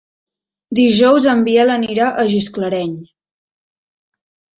Dijous 0.77 1.27
en 1.33 1.43
Biel 1.49 1.73
anirà 1.73 2.07
a 2.07 2.23
Gisclareny. 2.31 2.95